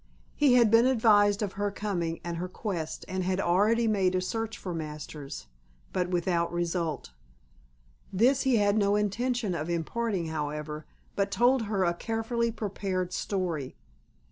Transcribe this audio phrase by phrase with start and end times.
[0.35, 4.19] He had been advised of her coming and her quest and had already made a
[4.21, 5.45] search for Masters,
[5.93, 7.11] but without result.
[8.11, 13.75] This he had no intention of imparting, however, but told her a carefully prepared story.